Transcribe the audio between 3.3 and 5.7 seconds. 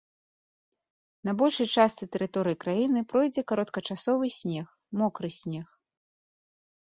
кароткачасовы снег, мокры снег.